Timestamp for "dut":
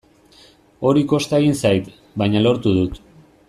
2.83-2.99